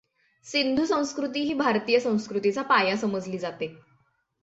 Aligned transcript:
सिंधू 0.45 0.85
संस्कृती 0.85 1.43
ही 1.43 1.53
भारतीय 1.53 1.99
संस्कृतीचा 1.99 2.61
पाया 2.61 2.95
समजली 2.95 3.37
जाते. 3.37 3.67